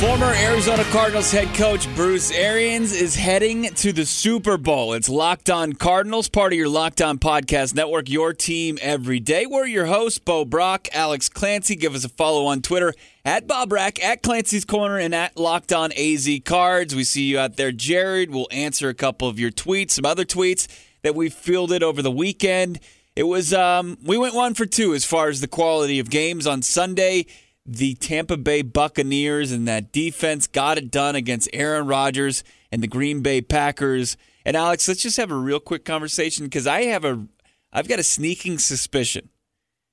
[0.00, 4.94] Former Arizona Cardinals head coach Bruce Arians is heading to the Super Bowl.
[4.94, 9.44] It's Locked On Cardinals, part of your Locked On Podcast Network, your team every day.
[9.44, 11.76] We're your hosts, Bo Brack, Alex Clancy.
[11.76, 12.94] Give us a follow on Twitter
[13.26, 16.94] at Bo Brack, at Clancy's Corner, and at Locked On AZ Cards.
[16.94, 18.30] We see you out there, Jared.
[18.30, 20.66] We'll answer a couple of your tweets, some other tweets
[21.02, 22.80] that we fielded over the weekend.
[23.16, 26.46] It was, um, we went one for two as far as the quality of games
[26.46, 27.26] on Sunday
[27.72, 32.42] the Tampa Bay Buccaneers and that defense got it done against Aaron Rodgers
[32.72, 34.16] and the Green Bay Packers.
[34.44, 37.26] And Alex, let's just have a real quick conversation because I have a
[37.72, 39.28] I've got a sneaking suspicion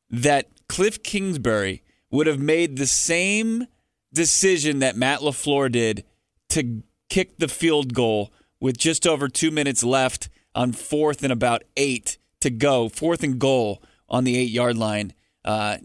[0.09, 3.67] that Cliff Kingsbury would have made the same
[4.11, 6.03] decision that Matt LaFleur did
[6.49, 11.63] to kick the field goal with just over two minutes left on fourth and about
[11.75, 15.13] eight to go, fourth and goal on the eight yard line.
[15.45, 15.77] Uh,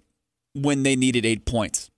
[0.54, 1.90] when they needed eight points.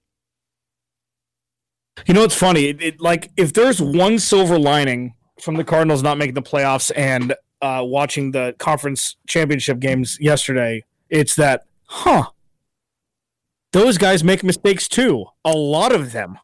[2.07, 2.67] You know what's funny?
[2.67, 6.91] It, it, like if there's one silver lining from the Cardinals not making the playoffs
[6.97, 12.27] and uh, watching the conference championship games yesterday, it's that, huh?
[13.73, 15.27] Those guys make mistakes too.
[15.45, 16.39] A lot of them,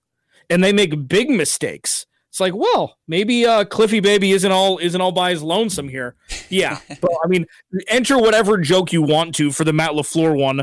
[0.48, 2.06] and they make big mistakes.
[2.28, 6.14] It's like, well, maybe uh, Cliffy Baby isn't all isn't all by his lonesome here.
[6.48, 7.46] Yeah, but I mean,
[7.88, 10.62] enter whatever joke you want to for the Matt LaFleur one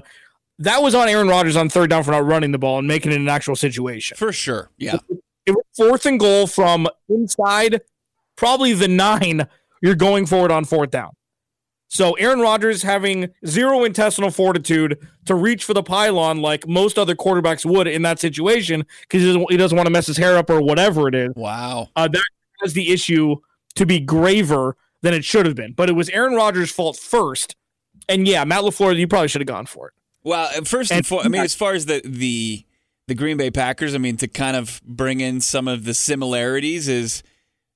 [0.60, 3.12] that was on Aaron Rodgers on third down for not running the ball and making
[3.12, 4.18] it an actual situation.
[4.18, 4.72] For sure.
[4.78, 4.98] Yeah.
[5.46, 7.82] It was fourth and goal from inside,
[8.36, 9.48] probably the nine.
[9.82, 11.12] You're going forward on fourth down.
[11.90, 17.16] So Aaron Rodgers having zero intestinal fortitude to reach for the pylon like most other
[17.16, 20.38] quarterbacks would in that situation because he doesn't, he doesn't want to mess his hair
[20.38, 21.32] up or whatever it is.
[21.36, 21.90] Wow.
[21.96, 22.24] Uh, that
[22.62, 23.38] has the issue
[23.76, 25.72] to be graver than it should have been.
[25.72, 27.56] But it was Aaron Rodgers' fault first.
[28.10, 29.94] And yeah, Matt LaFleur, you probably should have gone for it.
[30.28, 32.66] Well, first and, and foremost, I mean, as far as the the
[33.08, 36.90] the Green Bay Packers, I mean, to kind of bring in some of the similarities
[36.90, 37.24] is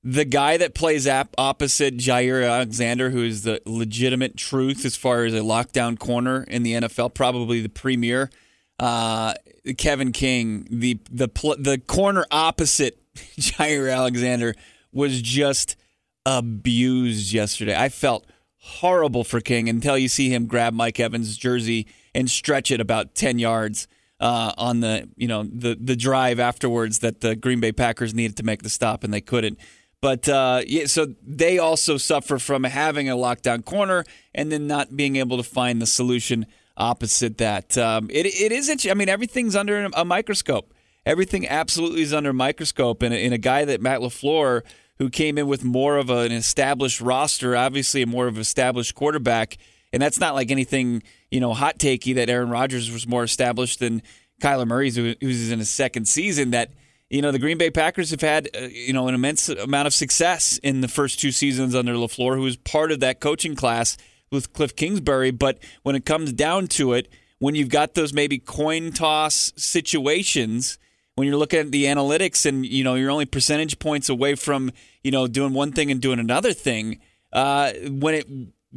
[0.04, 5.24] the guy that plays ap- opposite Jaire Alexander, who is the legitimate truth as far
[5.24, 8.30] as a lockdown corner in the NFL, probably the premier.
[8.78, 9.34] Uh,
[9.78, 14.56] Kevin King, the the pl- the corner opposite Jaire Alexander,
[14.92, 15.78] was just
[16.26, 17.78] abused yesterday.
[17.78, 18.26] I felt
[18.58, 23.16] horrible for King until you see him grab Mike Evans' jersey and stretch it about
[23.16, 23.88] 10 yards
[24.22, 28.38] uh, on the you know the the drive afterwards that the Green Bay Packers needed
[28.38, 29.60] to make the stop and they couldn't.
[30.00, 34.96] But uh, yeah, so they also suffer from having a lockdown corner and then not
[34.96, 36.46] being able to find the solution
[36.78, 37.78] opposite that.
[37.78, 40.74] Um, it it is I mean everything's under a microscope.
[41.04, 44.62] Everything absolutely is under a microscope, and in a guy that Matt LaFleur,
[45.00, 48.94] who came in with more of an established roster, obviously a more of an established
[48.94, 49.58] quarterback,
[49.92, 53.80] and that's not like anything you know, hot takey that Aaron Rodgers was more established
[53.80, 54.04] than
[54.42, 56.52] Kyler Murray, who's in his second season.
[56.52, 56.72] That
[57.10, 59.94] you know the Green Bay Packers have had uh, you know an immense amount of
[59.94, 63.98] success in the first two seasons under LaFleur, who was part of that coaching class
[64.30, 65.32] with Cliff Kingsbury.
[65.32, 67.08] But when it comes down to it,
[67.40, 70.78] when you've got those maybe coin toss situations,
[71.16, 74.72] when you're looking at the analytics and you know you're only percentage points away from
[75.02, 77.00] you know doing one thing and doing another thing,
[77.32, 78.28] uh, when it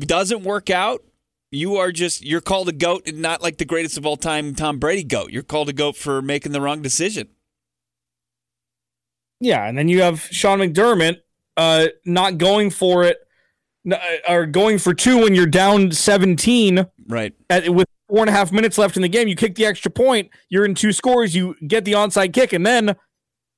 [0.07, 1.03] doesn't work out
[1.55, 4.55] you are just you're called a goat and not like the greatest of all time
[4.55, 5.31] Tom Brady goat.
[5.31, 7.29] You're called a goat for making the wrong decision.
[9.41, 11.19] Yeah, and then you have Sean McDermott
[11.57, 13.19] uh, not going for it
[13.91, 13.99] uh,
[14.29, 16.87] or going for two when you're down 17.
[17.07, 17.35] Right.
[17.51, 19.91] At, with four and a half minutes left in the game, you kick the extra
[19.91, 20.31] point.
[20.49, 21.35] You're in two scores.
[21.35, 22.97] You get the onside kick, and then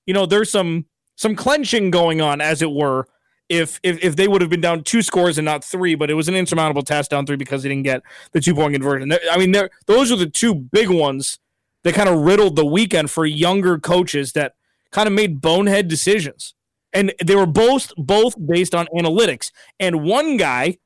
[0.07, 0.87] you know there's some
[1.17, 3.07] some clenching going on, as it were
[3.49, 6.15] if if, if they would have been down two scores and not three, but it
[6.15, 8.03] was an insurmountable task down three because they didn't get
[8.33, 9.13] the two point conversion.
[9.31, 9.55] I mean,
[9.87, 11.39] those are the two big ones
[11.85, 14.55] that kind of riddled the weekend for younger coaches that
[14.91, 16.55] kind of made bonehead decisions,
[16.93, 19.53] and they were both both based on analytics.
[19.79, 20.79] And one guy,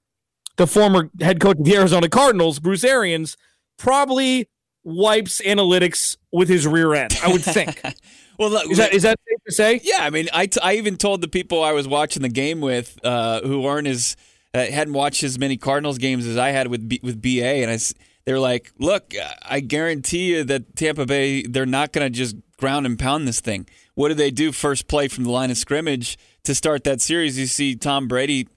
[0.57, 3.37] the former head coach of the Arizona Cardinals, Bruce Arians,
[3.79, 4.49] probably
[4.85, 7.19] wipes analytics with his rear end.
[7.23, 7.83] I would think.
[8.41, 9.81] Well, is that is that safe to say?
[9.85, 12.63] Yeah, I mean, I, t- I even told the people I was watching the game
[12.63, 14.17] with uh, who aren't as
[14.55, 17.71] uh, hadn't watched as many Cardinals games as I had with B- with BA, and
[17.71, 17.79] I
[18.25, 22.87] they're like, look, I guarantee you that Tampa Bay they're not going to just ground
[22.87, 23.67] and pound this thing.
[23.95, 27.39] What do they do first play from the line of scrimmage to start that series?
[27.39, 28.49] You see Tom Brady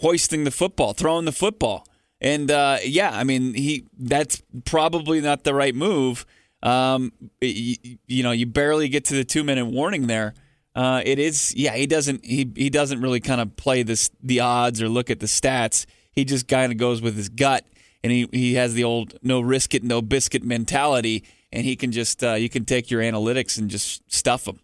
[0.00, 1.86] hoisting the football, throwing the football.
[2.22, 6.24] And uh, yeah, I mean, he that's probably not the right move.
[6.66, 7.76] Um, you,
[8.08, 10.34] you know, you barely get to the two minute warning there.
[10.74, 11.74] Uh, it is, yeah.
[11.74, 12.24] He doesn't.
[12.24, 15.86] He he doesn't really kind of play this the odds or look at the stats.
[16.10, 17.64] He just kind of goes with his gut,
[18.02, 21.92] and he he has the old no risk it, no biscuit mentality, and he can
[21.92, 24.58] just uh, you can take your analytics and just stuff them.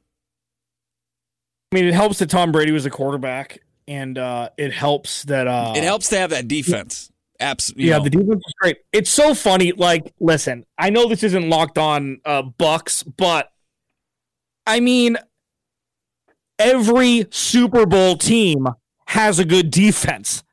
[1.70, 5.46] I mean, it helps that Tom Brady was a quarterback, and uh, it helps that
[5.46, 7.11] uh, it helps to have that defense.
[7.42, 8.04] Absolutely, yeah, know.
[8.04, 8.78] the defense is great.
[8.92, 9.72] It's so funny.
[9.72, 13.50] Like, listen, I know this isn't locked on uh, Bucks, but
[14.66, 15.18] I mean,
[16.58, 18.68] every Super Bowl team
[19.06, 20.44] has a good defense.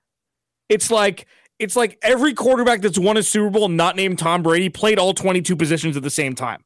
[0.68, 1.28] It's like
[1.60, 5.14] it's like every quarterback that's won a Super Bowl not named Tom Brady played all
[5.14, 6.64] 22 positions at the same time.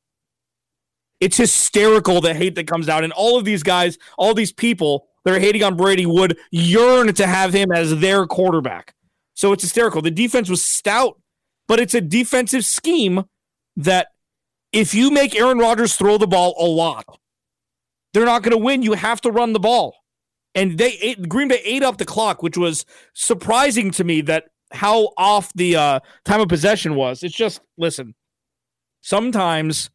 [1.20, 5.08] It's hysterical the hate that comes out and all of these guys, all these people
[5.25, 8.94] that are hating on Brady would yearn to have him as their quarterback.
[9.33, 10.01] So it's hysterical.
[10.01, 11.19] The defense was stout,
[11.68, 13.25] but it's a defensive scheme
[13.77, 14.07] that
[14.71, 17.19] if you make Aaron Rodgers throw the ball a lot,
[18.13, 18.83] they're not going to win.
[18.83, 19.95] You have to run the ball.
[20.56, 24.45] And they ate, Green Bay ate up the clock, which was surprising to me that
[24.71, 27.24] how off the uh, time of possession was.
[27.24, 28.13] It's just listen.
[29.01, 29.89] Sometimes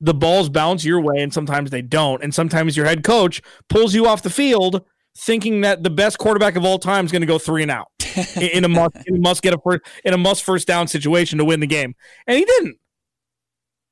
[0.00, 2.22] the balls bounce your way, and sometimes they don't.
[2.22, 4.84] And sometimes your head coach pulls you off the field
[5.16, 7.88] thinking that the best quarterback of all time is going to go three and out
[8.40, 11.38] in a must in a must get a first in a must first down situation
[11.38, 11.94] to win the game,
[12.26, 12.76] and he didn't.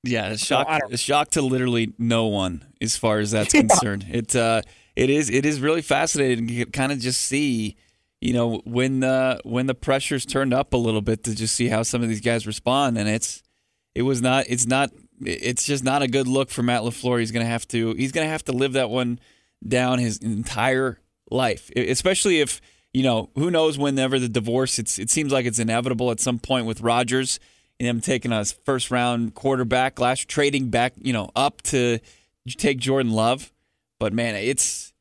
[0.03, 3.63] Yeah, a shock, a shock to literally no one as far as that's yeah.
[3.63, 4.07] concerned.
[4.11, 4.63] It uh,
[4.97, 7.77] it is it is really fascinating to kind of just see,
[8.21, 11.69] you know, when the when the pressure's turned up a little bit to just see
[11.69, 13.43] how some of these guys respond, and it's
[13.95, 14.91] it was not it's not
[15.23, 17.21] it's just not a good look for Matt LaFleur.
[17.21, 19.21] He's gonna have to he's gonna have to live that one
[19.67, 20.99] down his entire
[21.31, 22.61] life, especially if
[22.93, 24.79] you know who knows whenever the divorce.
[24.79, 27.41] It's it seems like it's inevitable at some point with Rodgers
[27.79, 31.99] and him taking a first round quarterback last trading back you know up to
[32.57, 33.53] take Jordan Love,
[33.99, 34.93] but man, it's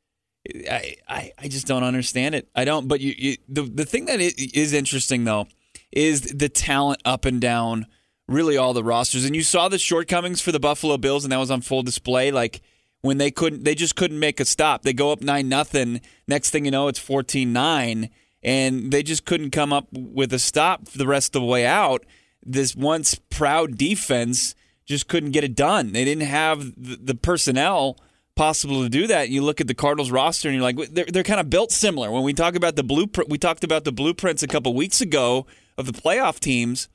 [0.48, 2.48] I, I, I just don't understand it.
[2.54, 2.88] I don't.
[2.88, 5.46] But you, you the the thing that is interesting though
[5.92, 7.86] is the talent up and down
[8.28, 9.24] really all the rosters.
[9.24, 12.30] And you saw the shortcomings for the Buffalo Bills, and that was on full display.
[12.30, 12.62] Like
[13.02, 14.82] when they couldn't they just couldn't make a stop.
[14.82, 16.00] They go up nine nothing.
[16.28, 18.10] Next thing you know, it's 14-9.
[18.42, 22.06] And they just couldn't come up with a stop the rest of the way out.
[22.42, 24.54] This once proud defense
[24.86, 25.92] just couldn't get it done.
[25.92, 27.98] They didn't have the personnel
[28.34, 29.28] possible to do that.
[29.28, 32.10] You look at the Cardinals roster and you're like, they're, they're kind of built similar.
[32.10, 35.46] When we talk about the blueprint, we talked about the blueprints a couple weeks ago
[35.76, 36.88] of the playoff teams,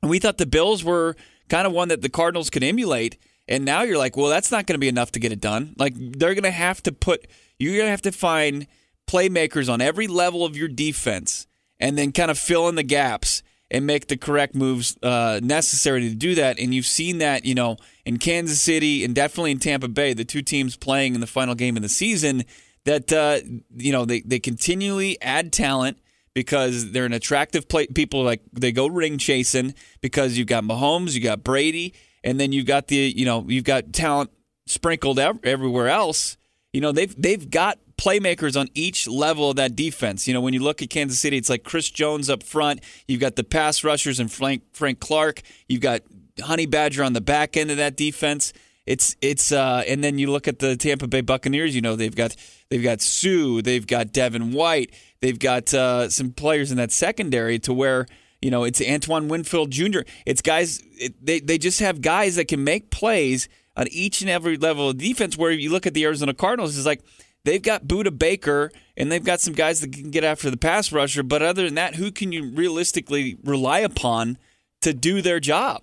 [0.00, 1.16] and we thought the Bills were
[1.48, 3.18] kind of one that the Cardinals could emulate.
[3.50, 5.74] And now you're like, well, that's not going to be enough to get it done.
[5.76, 7.26] Like they're going to have to put,
[7.58, 8.68] you're going to have to find
[9.08, 11.48] playmakers on every level of your defense
[11.80, 16.08] and then kind of fill in the gaps and make the correct moves uh, necessary
[16.08, 16.60] to do that.
[16.60, 20.24] And you've seen that, you know, in Kansas City and definitely in Tampa Bay, the
[20.24, 22.44] two teams playing in the final game of the season,
[22.84, 23.40] that, uh,
[23.76, 25.98] you know, they, they continually add talent
[26.34, 27.86] because they're an attractive play.
[27.88, 32.52] People like they go ring chasing because you've got Mahomes, you got Brady, and then
[32.52, 34.30] you've got the you know you've got talent
[34.66, 36.36] sprinkled ev- everywhere else.
[36.72, 40.26] You know they've they've got playmakers on each level of that defense.
[40.26, 42.80] You know when you look at Kansas City, it's like Chris Jones up front.
[43.06, 45.42] You've got the pass rushers and Frank Frank Clark.
[45.68, 46.02] You've got
[46.40, 48.52] Honey Badger on the back end of that defense.
[48.86, 51.74] It's it's uh, and then you look at the Tampa Bay Buccaneers.
[51.74, 52.34] You know they've got
[52.70, 57.58] they've got Suh, they've got Devin White, they've got uh, some players in that secondary
[57.60, 58.06] to where
[58.42, 60.00] you know, it's Antoine Winfield Jr.
[60.24, 60.82] It's guys.
[60.98, 64.90] It, they they just have guys that can make plays on each and every level
[64.90, 65.36] of defense.
[65.36, 67.02] Where you look at the Arizona Cardinals, is like
[67.44, 70.90] they've got Budda Baker and they've got some guys that can get after the pass
[70.90, 71.22] rusher.
[71.22, 74.38] But other than that, who can you realistically rely upon
[74.80, 75.82] to do their job?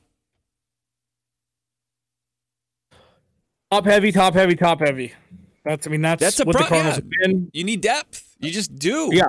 [3.71, 5.13] Top heavy, top heavy, top heavy.
[5.63, 7.01] That's I mean that's, that's a what pro- the Cardinals yeah.
[7.01, 7.51] have been.
[7.53, 8.35] You need depth.
[8.39, 9.11] You just do.
[9.13, 9.27] Yeah.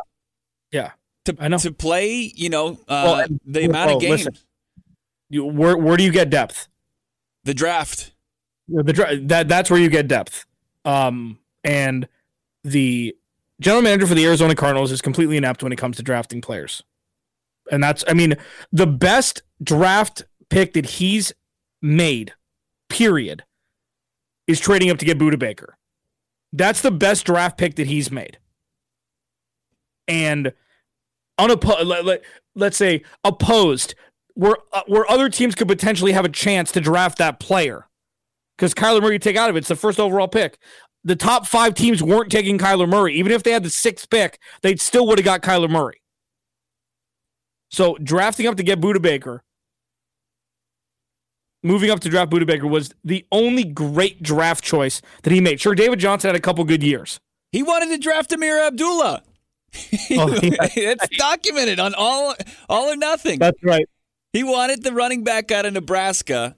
[0.73, 0.93] Yeah
[1.37, 1.59] to, I know.
[1.59, 4.27] to play, you know, uh, well, the amount of games.
[4.27, 4.37] Listen,
[5.31, 6.69] you, where where do you get depth?
[7.45, 8.13] The draft.
[8.69, 10.45] The dra- that that's where you get depth.
[10.85, 12.09] Um, and
[12.65, 13.17] the
[13.61, 16.83] general manager for the Arizona Cardinals is completely inept when it comes to drafting players.
[17.71, 18.37] And that's, I mean,
[18.73, 21.33] the best draft pick that he's
[21.83, 22.33] made,
[22.89, 23.45] period,
[24.47, 25.77] is trading up to get Budda Baker.
[26.53, 28.39] That's the best draft pick that he's made.
[30.07, 30.53] And
[31.39, 33.95] unopposed, let, let, let's say opposed,
[34.35, 37.89] where uh, where other teams could potentially have a chance to draft that player,
[38.57, 40.59] because Kyler Murray take out of it, it's the first overall pick.
[41.05, 44.39] The top five teams weren't taking Kyler Murray, even if they had the sixth pick,
[44.63, 46.03] they still would have got Kyler Murray.
[47.71, 49.43] So drafting up to get Budda Baker,
[51.63, 55.61] moving up to draft Budda Baker was the only great draft choice that he made.
[55.61, 57.21] Sure, David Johnson had a couple good years.
[57.53, 59.23] He wanted to draft Ameer Abdullah.
[60.13, 60.69] Oh, yeah.
[60.75, 62.35] it's documented on all
[62.69, 63.39] all or nothing.
[63.39, 63.89] That's right.
[64.33, 66.57] He wanted the running back out of Nebraska.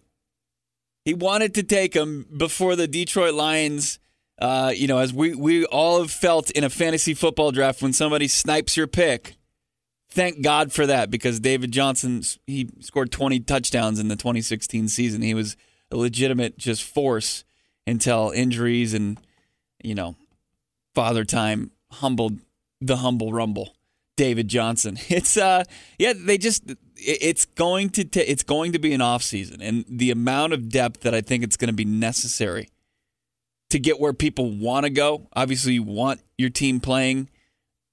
[1.04, 3.98] He wanted to take him before the Detroit Lions.
[4.40, 7.92] Uh, you know, as we we all have felt in a fantasy football draft when
[7.92, 9.34] somebody snipes your pick.
[10.12, 15.22] Thank God for that because David Johnson he scored 20 touchdowns in the 2016 season.
[15.22, 15.56] He was
[15.90, 17.44] a legitimate just force
[17.86, 19.18] until injuries and
[19.82, 20.16] you know
[20.94, 22.38] father time humbled
[22.80, 23.74] the humble rumble.
[24.16, 24.98] David Johnson.
[25.08, 25.64] It's uh
[25.98, 26.64] yeah, they just
[26.96, 30.68] it's going to t- it's going to be an off season and the amount of
[30.68, 32.68] depth that I think it's going to be necessary
[33.70, 35.28] to get where people want to go.
[35.32, 37.30] Obviously, you want your team playing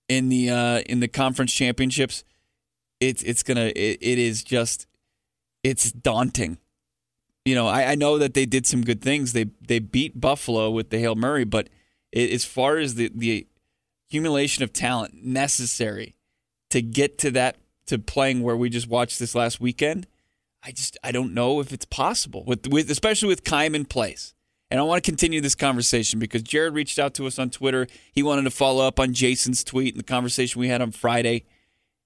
[0.10, 2.24] in the uh in the conference championships.
[3.00, 4.86] It's it's going to it, is just
[5.64, 6.58] it's daunting.
[7.46, 9.32] You know, I, I know that they did some good things.
[9.32, 11.70] They they beat Buffalo with the Hail Murray, but
[12.12, 13.48] it, as far as the the
[14.08, 16.16] accumulation of talent necessary
[16.70, 20.08] to get to that to playing where we just watched this last weekend,
[20.64, 24.34] I just I don't know if it's possible with with especially with Keim in place.
[24.70, 27.88] And I want to continue this conversation because Jared reached out to us on Twitter.
[28.12, 31.46] He wanted to follow up on Jason's tweet and the conversation we had on Friday.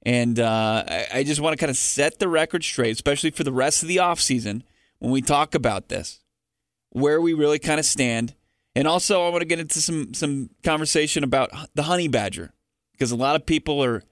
[0.03, 3.43] And uh, I, I just want to kind of set the record straight, especially for
[3.43, 4.61] the rest of the offseason
[4.99, 6.19] when we talk about this,
[6.91, 8.35] where we really kind of stand.
[8.75, 12.53] And also, I want to get into some some conversation about the honey badger
[12.93, 14.03] because a lot of people are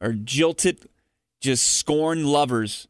[0.00, 0.88] are jilted,
[1.40, 2.88] just scorn lovers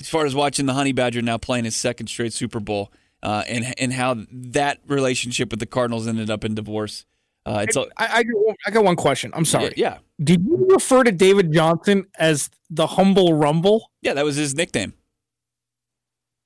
[0.00, 3.44] as far as watching the Honey Badger now playing his second straight Super Bowl uh,
[3.48, 7.06] and and how that relationship with the Cardinals ended up in divorce.
[7.46, 8.24] Uh, it's I, I,
[8.66, 9.30] I, got one question.
[9.34, 9.74] I'm sorry.
[9.76, 9.98] Yeah, yeah.
[10.22, 13.90] Did you refer to David Johnson as the Humble Rumble?
[14.00, 14.94] Yeah, that was his nickname.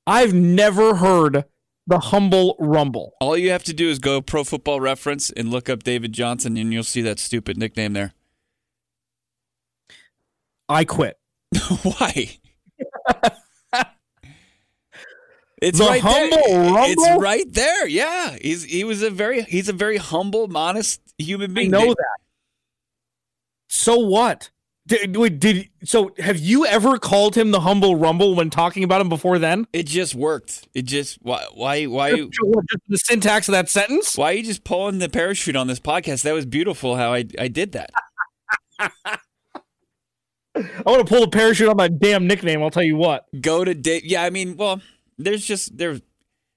[0.09, 1.45] I've never heard
[1.89, 3.15] the Humble Rumble.
[3.19, 6.59] All you have to do is go Pro Football Reference and look up David Johnson,
[6.59, 8.13] and you'll see that stupid nickname there.
[10.69, 11.19] I quit.
[11.83, 12.39] Why?
[15.63, 16.75] it's the right humble there.
[16.75, 17.05] Rumble?
[17.05, 17.89] It's right there.
[17.89, 21.75] Yeah, he's he was a very he's a very humble, modest human being.
[21.75, 22.19] I know that.
[23.69, 24.51] So what?
[24.89, 26.13] Did, did so?
[26.19, 29.39] Have you ever called him the humble rumble when talking about him before?
[29.39, 30.67] Then it just worked.
[30.73, 34.17] It just why why why just, just the syntax of that sentence?
[34.17, 36.23] Why are you just pulling the parachute on this podcast?
[36.23, 36.97] That was beautiful.
[36.97, 37.91] How I I did that.
[38.79, 38.91] I
[40.87, 42.63] want to pull the parachute on my damn nickname.
[42.63, 43.27] I'll tell you what.
[43.43, 44.07] Go to Dave.
[44.07, 44.81] Yeah, I mean, well,
[45.19, 46.01] there's just there.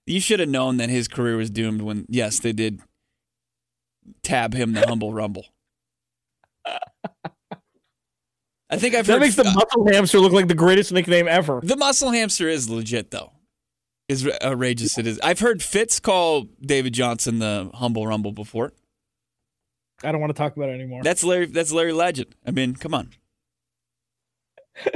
[0.05, 2.79] You should have known that his career was doomed when yes, they did
[4.23, 5.47] tab him the humble rumble.
[8.71, 11.59] I think I've that heard, makes the muscle hamster look like the greatest nickname ever.
[11.61, 13.33] The muscle hamster is legit though.
[14.07, 15.19] Is outrageous it is.
[15.21, 18.71] I've heard Fitz call David Johnson the humble rumble before.
[20.03, 21.01] I don't want to talk about it anymore.
[21.03, 21.45] That's Larry.
[21.45, 22.33] That's Larry Legend.
[22.45, 23.11] I mean, come on.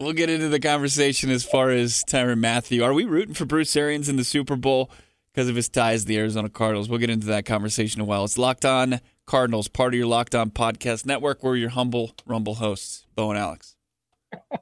[0.00, 2.84] we'll get into the conversation as far as Tyrann Mathieu.
[2.84, 4.90] Are we rooting for Bruce Arians in the Super Bowl
[5.32, 6.88] because of his ties to the Arizona Cardinals?
[6.88, 8.24] We'll get into that conversation a while.
[8.24, 11.44] It's Locked On Cardinals, part of your Locked On Podcast Network.
[11.44, 13.76] We're your humble Rumble hosts, Bo and Alex.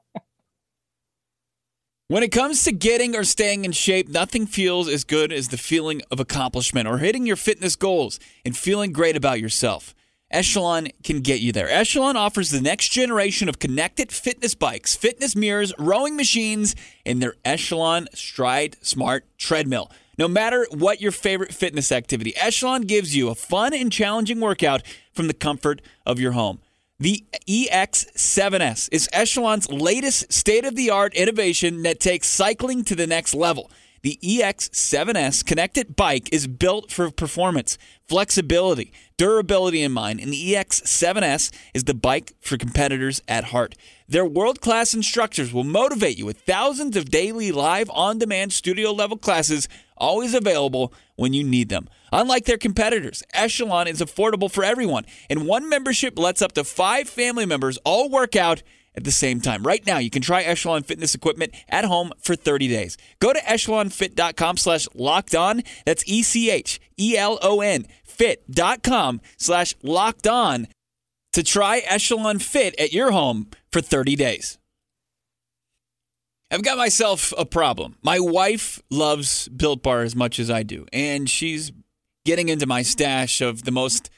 [2.09, 5.57] When it comes to getting or staying in shape, nothing feels as good as the
[5.57, 9.93] feeling of accomplishment or hitting your fitness goals and feeling great about yourself.
[10.31, 11.69] Echelon can get you there.
[11.69, 17.35] Echelon offers the next generation of connected fitness bikes, fitness mirrors, rowing machines, and their
[17.45, 19.91] Echelon Stride Smart treadmill.
[20.19, 24.83] No matter what your favorite fitness activity, Echelon gives you a fun and challenging workout
[25.13, 26.61] from the comfort of your home.
[26.99, 33.07] The EX7S is Echelon's latest state of the art innovation that takes cycling to the
[33.07, 33.71] next level.
[34.01, 37.77] The EX7S connected bike is built for performance,
[38.09, 43.75] flexibility, durability in mind, and the EX7S is the bike for competitors at heart.
[44.09, 48.93] Their world class instructors will motivate you with thousands of daily live on demand studio
[48.93, 51.89] level classes always available when you need them.
[52.13, 57.09] Unlike their competitors, Echelon is affordable for everyone, and one membership lets up to five
[57.09, 58.63] family members all work out
[58.97, 59.63] at the same time.
[59.63, 62.97] Right now, you can try Echelon fitness equipment at home for 30 days.
[63.21, 65.63] Go to echelonfit.com slash locked on.
[65.85, 70.69] That's E-C-H-E-L-O-N fit.com slash locked on
[71.33, 74.59] to try Echelon Fit at your home for 30 days.
[76.51, 77.97] I've got myself a problem.
[78.03, 81.73] My wife loves Built Bar as much as I do, and she's
[82.25, 84.11] getting into my stash of the most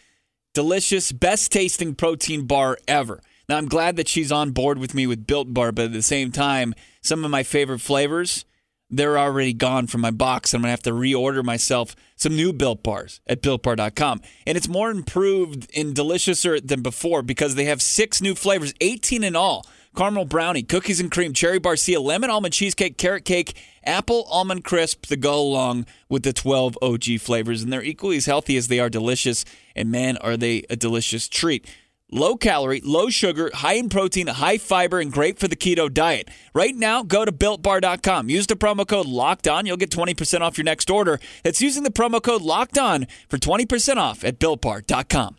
[0.55, 5.07] delicious, best tasting protein bar ever Now, I'm glad that she's on board with me
[5.07, 8.45] with Built Bar, but at the same time, some of my favorite flavors,
[8.91, 10.53] they're already gone from my box.
[10.53, 14.21] I'm going to have to reorder myself some new Built Bars at BuiltBar.com.
[14.47, 19.25] And it's more improved and deliciouser than before because they have six new flavors, 18
[19.25, 19.65] in all
[19.99, 25.07] caramel brownie, cookies and cream, cherry barcia, lemon almond cheesecake, carrot cake, apple almond crisp
[25.07, 27.65] to go along with the 12 OG flavors.
[27.65, 29.45] And they're equally as healthy as they are delicious.
[29.75, 31.67] And man, are they a delicious treat.
[32.13, 36.31] Low calorie, low sugar, high in protein, high fiber, and great for the keto diet.
[36.55, 38.31] Right now, go to builtbar.com.
[38.31, 39.67] Use the promo code locked on.
[39.67, 41.19] You'll get 20% off your next order.
[41.43, 45.37] That's using the promo code locked on for 20% off at builtbar.com.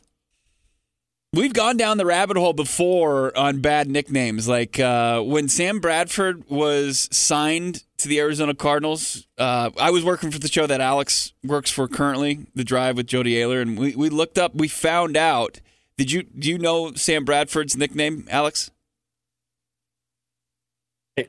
[1.31, 4.48] We've gone down the rabbit hole before on bad nicknames.
[4.48, 10.31] Like uh, when Sam Bradford was signed to the Arizona Cardinals, uh, I was working
[10.31, 13.95] for the show that Alex works for currently, The Drive with Jody Oehler, and we,
[13.95, 15.62] we looked up, we found out.
[15.98, 18.71] Did you do you know Sam Bradford's nickname, Alex?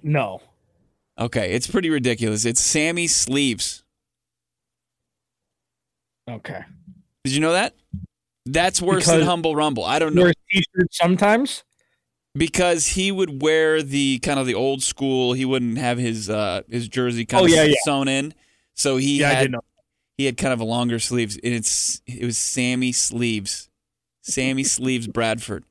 [0.02, 0.40] No.
[1.18, 2.46] Okay, it's pretty ridiculous.
[2.46, 3.82] It's Sammy Sleeves.
[6.30, 6.62] Okay.
[7.24, 7.74] Did you know that?
[8.46, 9.84] That's worse Because- than Humble Rumble.
[9.84, 10.30] I don't know.
[10.50, 11.62] T-shirts sometimes.
[12.34, 15.32] because he would wear the kind of the old school.
[15.32, 17.74] He wouldn't have his uh his jersey kind Oh, of yeah, yeah.
[17.84, 18.34] sewn in,
[18.74, 19.54] so he Yeah, had
[20.16, 21.36] he had kind of a longer sleeves.
[21.42, 23.68] And it's it was Sammy Sleeves,
[24.22, 25.64] Sammy Sleeves Bradford.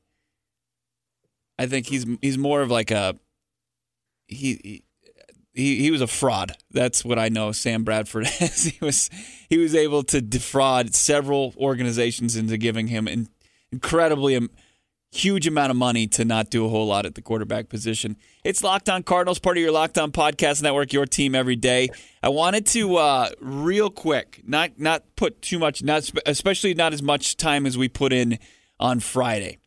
[1.58, 3.16] I think he's he's more of like a
[4.28, 4.60] he.
[4.62, 4.84] He,
[5.60, 6.56] he he was a fraud.
[6.70, 8.64] That's what I know Sam Bradford as.
[8.64, 9.10] He was
[9.48, 13.28] he was able to defraud several organizations into giving him an
[13.70, 14.50] incredibly um,
[15.12, 18.16] huge amount of money to not do a whole lot at the quarterback position.
[18.44, 21.88] It's Locked On Cardinals, part of your Locked On Podcast Network, your team every day.
[22.22, 27.02] I wanted to uh, real quick, not not put too much, not especially not as
[27.02, 28.38] much time as we put in
[28.78, 29.58] on Friday,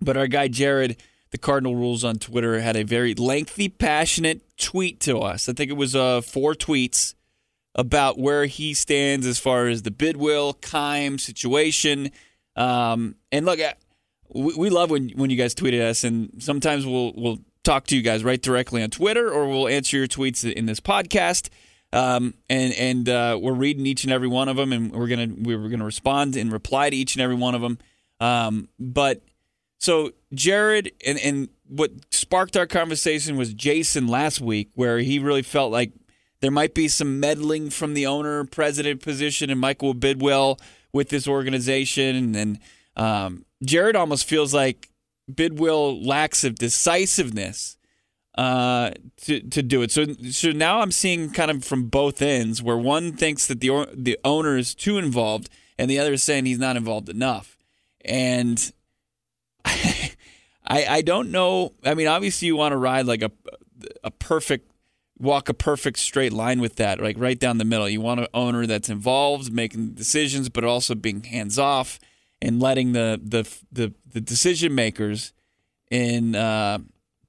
[0.00, 1.00] but our guy Jared,
[1.34, 5.48] the Cardinal Rules on Twitter, had a very lengthy, passionate tweet to us.
[5.48, 7.14] I think it was uh, four tweets
[7.74, 12.12] about where he stands as far as the Bidwill Keim situation.
[12.54, 13.58] Um, and look,
[14.32, 17.88] we, we love when when you guys tweet at us, and sometimes we'll we'll talk
[17.88, 21.48] to you guys right directly on Twitter, or we'll answer your tweets in this podcast.
[21.92, 25.34] Um, and and uh, we're reading each and every one of them, and we're gonna
[25.36, 27.78] we're gonna respond and reply to each and every one of them.
[28.20, 29.20] Um, but
[29.78, 35.42] so Jared and and what sparked our conversation was Jason last week, where he really
[35.42, 35.92] felt like
[36.40, 40.60] there might be some meddling from the owner president position and Michael Bidwill
[40.92, 42.58] with this organization, and
[42.96, 44.90] um, Jared almost feels like
[45.30, 47.76] Bidwill lacks of decisiveness
[48.36, 48.90] uh,
[49.22, 49.90] to to do it.
[49.90, 53.88] So so now I'm seeing kind of from both ends, where one thinks that the
[53.94, 57.58] the owner is too involved, and the other is saying he's not involved enough,
[58.04, 58.72] and.
[60.66, 61.72] I, I don't know.
[61.84, 63.30] I mean, obviously, you want to ride like a
[64.02, 64.70] a perfect
[65.18, 67.88] walk a perfect straight line with that, like right down the middle.
[67.88, 71.98] You want an owner that's involved, making decisions, but also being hands off
[72.40, 75.32] and letting the the the, the decision makers
[75.90, 76.78] in uh,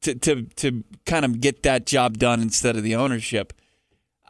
[0.01, 3.53] to to to kind of get that job done instead of the ownership.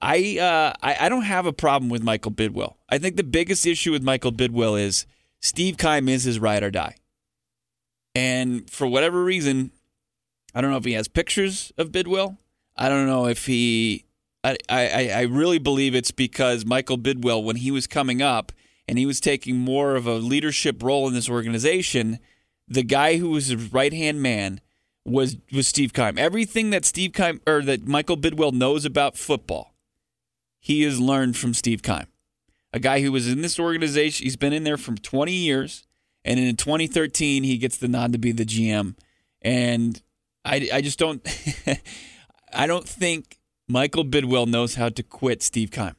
[0.01, 2.75] I, uh, I I don't have a problem with Michael Bidwill.
[2.89, 5.05] I think the biggest issue with Michael Bidwill is
[5.39, 6.95] Steve Keim is his ride or die.
[8.15, 9.71] And for whatever reason,
[10.55, 12.37] I don't know if he has pictures of Bidwill.
[12.77, 14.05] I don't know if he.
[14.43, 18.51] I, I, I really believe it's because Michael Bidwill, when he was coming up
[18.87, 22.19] and he was taking more of a leadership role in this organization,
[22.67, 24.61] the guy who was his right hand man
[25.03, 26.17] was was Steve Keim.
[26.17, 29.73] Everything that Steve Keim or that Michael Bidwill knows about football,
[30.59, 32.07] he has learned from Steve Keim,
[32.71, 34.23] a guy who was in this organization.
[34.23, 35.85] He's been in there for 20 years.
[36.25, 38.95] And in 2013, he gets the nod to be the GM.
[39.41, 40.01] And
[40.43, 41.25] I, I just don't,
[42.53, 45.95] I don't think Michael Bidwill knows how to quit Steve Keim.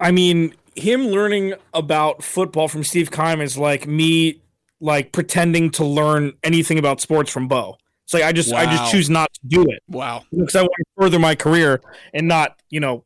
[0.00, 4.40] I mean, him learning about football from Steve Keim is like me
[4.80, 7.76] like pretending to learn anything about sports from Bo.
[8.04, 10.22] It's like I just I just choose not to do it Wow.
[10.30, 11.82] because I want to further my career
[12.14, 13.04] and not, you know,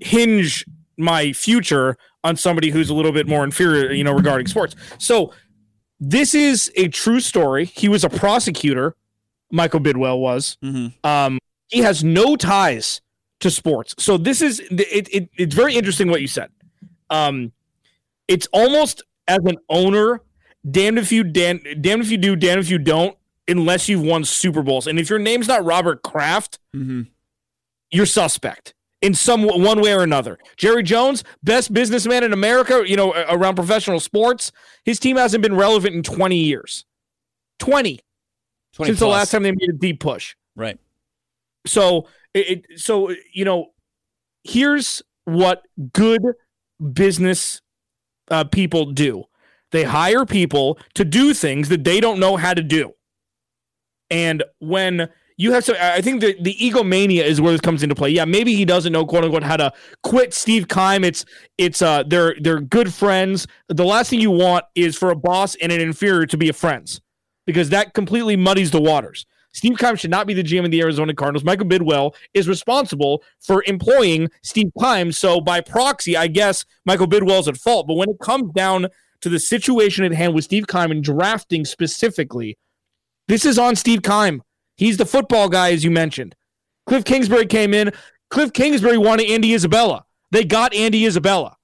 [0.00, 0.66] hinge
[0.98, 4.76] my future on somebody who's a little bit more inferior, you know, regarding sports.
[4.98, 5.32] So
[6.00, 7.64] this is a true story.
[7.64, 8.96] He was a prosecutor,
[9.50, 10.56] Michael Bidwill was.
[10.62, 13.00] hmm Um, he has no ties
[13.40, 13.94] to sports.
[13.98, 16.50] So this is it, it it's very interesting what you said.
[17.10, 17.52] Um,
[18.28, 20.20] it's almost as an owner,
[20.70, 23.16] damned if you damn, damned if you do, damned if you don't,
[23.48, 24.86] unless you've won Super Bowls.
[24.86, 27.02] And if your name's not Robert Kraft, mm-hmm.
[27.90, 28.74] you're suspect.
[29.02, 30.38] In some one way or another.
[30.56, 34.52] Jerry Jones, best businessman in America, you know, around professional sports.
[34.84, 36.86] His team hasn't been relevant in 20 years.
[37.58, 38.00] 20.
[38.74, 38.98] 20 since plus.
[38.98, 40.34] the last time they made a deep push.
[40.56, 40.78] Right.
[41.66, 43.72] So it, so you know,
[44.44, 45.62] here's what
[45.92, 46.22] good
[46.92, 47.60] business
[48.30, 49.24] uh, people do.
[49.72, 52.92] They hire people to do things that they don't know how to do.
[54.10, 55.08] And when
[55.42, 58.10] you have to, I think the, the egomania is where this comes into play.
[58.10, 59.72] Yeah, maybe he doesn't know quote unquote how to
[60.04, 61.02] quit Steve Keim.
[61.02, 61.24] It's
[61.58, 63.48] it's uh they're they're good friends.
[63.66, 67.00] The last thing you want is for a boss and an inferior to be friends
[67.44, 69.26] because that completely muddies the waters.
[69.52, 71.42] Steve Keim should not be the GM of the Arizona Cardinals.
[71.42, 75.10] Michael Bidwill is responsible for employing Steve Keim.
[75.10, 77.88] So by proxy, I guess Michael Bidwill is at fault.
[77.88, 78.86] But when it comes down
[79.22, 82.56] to the situation at hand with Steve Keim and drafting specifically,
[83.26, 84.42] this is on Steve Keim.
[84.76, 86.34] He's the football guy, as you mentioned.
[86.86, 87.92] Cliff Kingsbury came in.
[88.30, 90.04] Cliff Kingsbury wanted Andy Isabella.
[90.30, 91.56] They got Andy Isabella.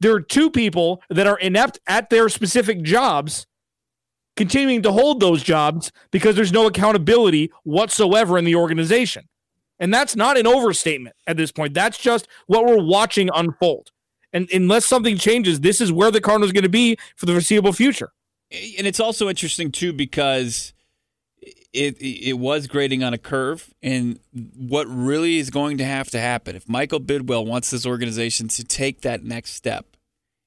[0.00, 3.46] There are two people that are inept at their specific jobs
[4.36, 9.28] continuing to hold those jobs because there's no accountability whatsoever in the organization.
[9.78, 11.74] And that's not an overstatement at this point.
[11.74, 13.90] That's just what we're watching unfold.
[14.32, 17.32] And unless something changes, this is where the Cardinals are going to be for the
[17.32, 18.12] foreseeable future.
[18.50, 20.72] And it's also interesting too because
[21.72, 26.20] it it was grading on a curve, and what really is going to have to
[26.20, 29.96] happen if Michael Bidwill wants this organization to take that next step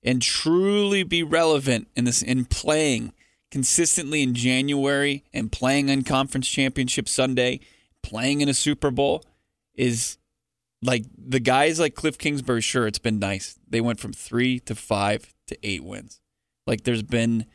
[0.03, 3.11] and truly be relevant in this in playing
[3.51, 7.59] consistently in January and playing on Conference Championship Sunday,
[8.03, 9.23] playing in a Super Bowl
[9.73, 10.17] is
[10.81, 12.61] like the guys like Cliff Kingsbury.
[12.61, 13.57] Sure, it's been nice.
[13.67, 16.21] They went from three to five to eight wins.
[16.67, 17.45] Like there's been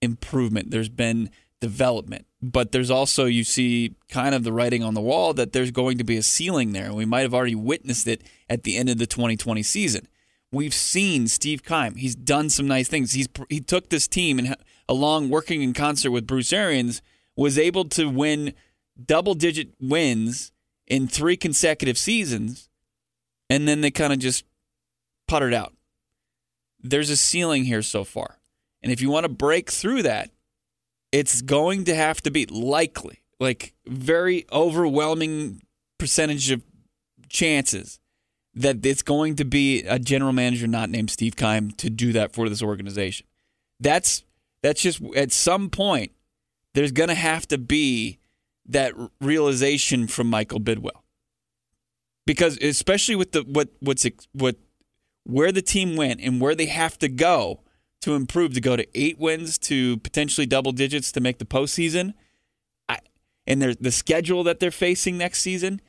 [0.00, 1.30] improvement, there's been
[1.62, 5.70] development, but there's also you see kind of the writing on the wall that there's
[5.70, 6.86] going to be a ceiling there.
[6.86, 10.08] And we might have already witnessed it at the end of the 2020 season.
[10.50, 11.94] We've seen Steve Keim.
[11.94, 13.12] He's done some nice things.
[13.12, 14.56] He's he took this team and
[14.88, 17.00] along working in concert with Bruce Arians,
[17.36, 18.54] was able to win
[19.02, 20.52] double digit wins
[20.86, 22.68] in three consecutive seasons,
[23.48, 24.44] and then they kind of just
[25.28, 25.72] puttered out.
[26.80, 28.40] There's a ceiling here so far.
[28.82, 30.31] And if you want to break through that,
[31.12, 35.62] it's going to have to be likely, like very overwhelming
[35.98, 36.62] percentage of
[37.28, 38.00] chances
[38.54, 42.32] that it's going to be a general manager not named Steve Keim to do that
[42.32, 43.26] for this organization.
[43.78, 44.24] That's
[44.62, 46.12] that's just at some point
[46.74, 48.18] there's going to have to be
[48.66, 51.02] that realization from Michael Bidwill.
[52.26, 54.56] Because especially with the what what's what
[55.24, 57.61] where the team went and where they have to go
[58.02, 62.14] to improve to go to eight wins to potentially double digits to make the postseason,
[62.88, 62.98] I,
[63.46, 65.80] and the schedule that they're facing next season,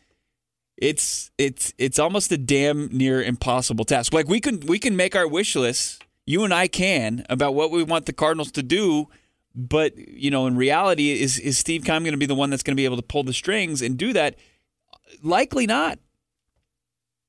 [0.78, 4.14] it's it's it's almost a damn near impossible task.
[4.14, 7.72] Like we can we can make our wish lists you and I can about what
[7.72, 9.10] we want the Cardinals to do.
[9.56, 12.64] But you know, in reality, is is Steve Keim going to be the one that's
[12.64, 14.36] going to be able to pull the strings and do that?
[15.22, 16.00] Likely not.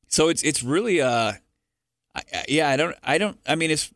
[0.08, 1.32] So it's it's really uh,
[2.14, 2.70] I, yeah.
[2.70, 3.38] I don't I don't.
[3.46, 3.92] I mean, it's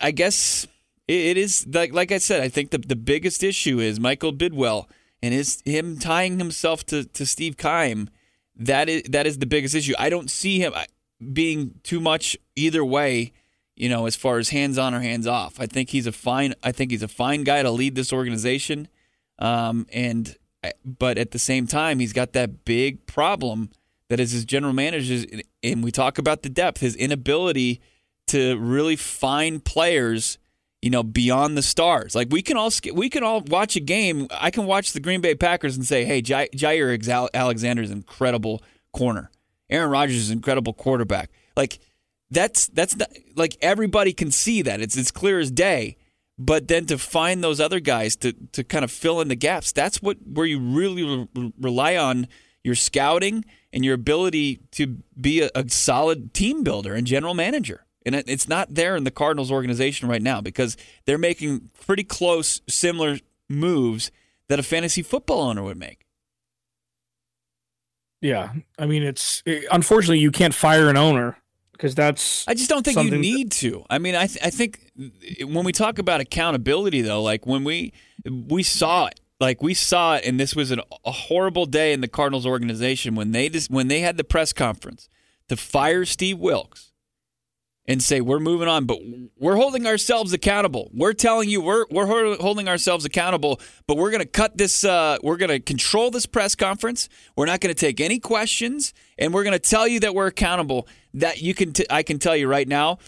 [0.00, 0.66] I guess
[1.08, 2.42] it, is like like I said.
[2.42, 4.86] I think the the biggest issue is Michael Bidwill
[5.22, 8.10] and his him tying himself to to Steve Keim.
[8.56, 9.94] That is that is the biggest issue.
[9.98, 10.74] I don't see him
[11.32, 13.32] being too much either way
[13.80, 15.58] you know, as far as hands on or hands off.
[15.58, 16.54] I think he's a fine.
[16.62, 18.88] I think he's a fine guy to lead this organization.
[19.38, 20.36] Um, and
[20.84, 23.70] but at the same time, he's got that big problem
[24.08, 25.24] that is his general manager.
[25.62, 27.80] And we talk about the depth, his inability
[28.30, 30.38] to really find players.
[30.82, 32.14] You know, beyond the stars.
[32.14, 34.28] Like we can all we can all watch a game.
[34.30, 38.62] I can watch the Green Bay Packers and say, "Hey, Jaire Alexander is incredible
[38.94, 39.30] corner.
[39.68, 41.80] Aaron Rodgers is incredible quarterback." Like
[42.30, 45.96] that's that's not, like everybody can see that it's it's clear as day.
[46.38, 49.72] But then to find those other guys to to kind of fill in the gaps,
[49.72, 51.02] that's what where you really
[51.34, 52.28] re- rely on
[52.64, 57.84] your scouting and your ability to be a, a solid team builder and general manager.
[58.06, 62.62] And it's not there in the Cardinals organization right now because they're making pretty close,
[62.66, 64.10] similar moves
[64.48, 66.06] that a fantasy football owner would make.
[68.22, 71.36] Yeah, I mean, it's it, unfortunately you can't fire an owner
[71.72, 72.46] because that's.
[72.46, 73.84] I just don't think you need to.
[73.88, 74.90] I mean, I th- I think
[75.42, 77.92] when we talk about accountability, though, like when we
[78.28, 82.02] we saw it, like we saw it, and this was an, a horrible day in
[82.02, 85.08] the Cardinals organization when they just when they had the press conference
[85.48, 86.89] to fire Steve Wilks,
[87.90, 89.00] and say we're moving on, but
[89.36, 90.92] we're holding ourselves accountable.
[90.94, 94.84] We're telling you we're we're holding ourselves accountable, but we're going to cut this.
[94.84, 97.08] Uh, we're going to control this press conference.
[97.34, 100.28] We're not going to take any questions, and we're going to tell you that we're
[100.28, 100.86] accountable.
[101.14, 102.98] That you can, t- I can tell you right now.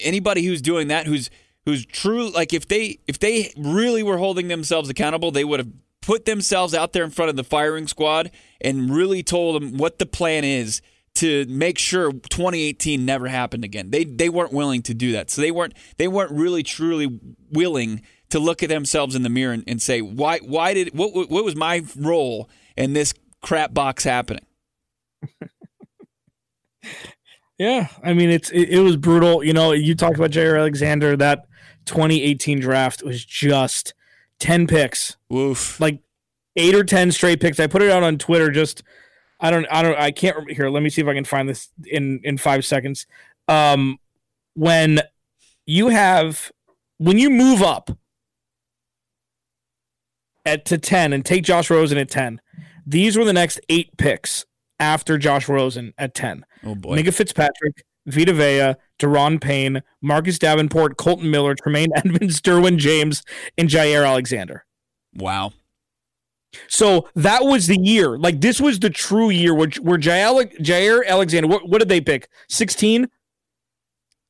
[0.00, 1.28] Anybody who's doing that, who's
[1.64, 5.72] who's true, like if they if they really were holding themselves accountable, they would have
[6.02, 9.98] put themselves out there in front of the firing squad and really told them what
[9.98, 10.82] the plan is
[11.16, 13.90] to make sure 2018 never happened again.
[13.90, 15.30] They they weren't willing to do that.
[15.30, 17.20] So they weren't they weren't really truly
[17.50, 21.30] willing to look at themselves in the mirror and, and say why why did what
[21.30, 24.46] what was my role in this crap box happening?
[27.58, 29.44] yeah, I mean it's it, it was brutal.
[29.44, 31.46] You know, you talked about Jaire Alexander that
[31.86, 33.94] 2018 draft was just
[34.38, 35.16] 10 picks.
[35.80, 36.00] Like
[36.56, 37.60] 8 or 10 straight picks.
[37.60, 38.82] I put it out on Twitter just
[39.40, 40.70] I don't I don't I can't remember here.
[40.70, 43.06] Let me see if I can find this in in 5 seconds.
[43.48, 43.98] Um
[44.54, 45.00] when
[45.66, 46.50] you have
[46.98, 47.90] when you move up
[50.44, 52.40] at to 10 and take Josh Rosen at 10.
[52.86, 54.44] These were the next 8 picks
[54.78, 56.44] after Josh Rosen at 10.
[56.64, 56.96] Oh boy.
[56.96, 63.22] Minkah Fitzpatrick, Vita Vea, Daron Payne, Marcus Davenport, Kolton Miller, Tremaine Edmunds, Derwin James,
[63.56, 64.64] and Jaire Alexander.
[65.14, 65.52] Wow.
[66.68, 68.18] So that was the year.
[68.18, 72.28] Like this was the true year where, where Jaire Alexander, what, what, did they pick?
[72.48, 73.08] 16?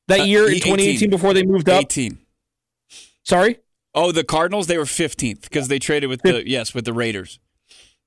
[0.07, 1.81] That uh, year in 2018 before they moved up?
[1.81, 2.19] 18.
[3.23, 3.59] Sorry?
[3.93, 7.39] Oh, the Cardinals, they were 15th because they traded with the, yes, with the Raiders.